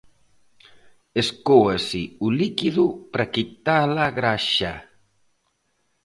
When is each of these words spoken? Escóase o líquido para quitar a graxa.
Escóase 1.23 2.03
o 2.25 2.27
líquido 2.39 2.85
para 3.11 3.31
quitar 3.35 3.89
a 4.05 4.07
graxa. 4.17 4.73